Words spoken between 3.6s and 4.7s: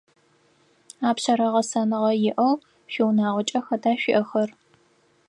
хэта шъуиӏэхэр?